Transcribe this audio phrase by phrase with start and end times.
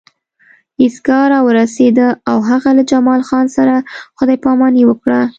[0.81, 3.75] ایستګاه راورسېده او هغه له جمال خان سره
[4.17, 5.21] خدای پاماني وکړه